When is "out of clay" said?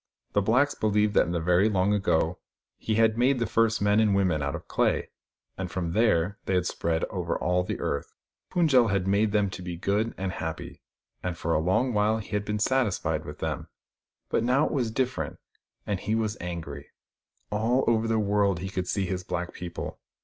4.41-5.11